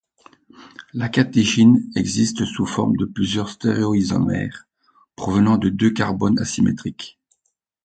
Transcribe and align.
La 0.95 1.09
catéchine 1.09 1.87
existe 1.95 2.43
sous 2.45 2.65
forme 2.65 2.97
de 2.97 3.05
plusieurs 3.05 3.49
stéréo-isomères 3.49 4.67
provenant 5.15 5.59
de 5.59 5.69
deux 5.69 5.91
carbones 5.91 6.39
asymétriques. 6.39 7.19